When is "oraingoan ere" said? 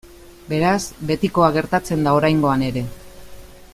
2.21-2.87